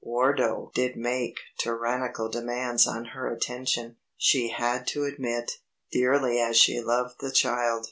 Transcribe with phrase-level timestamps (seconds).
[0.03, 5.51] Wardo did make tyrannical demands on her attention, she had to admit,
[5.91, 7.79] dearly as she loved the child.